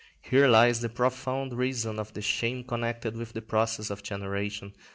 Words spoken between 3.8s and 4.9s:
of generation.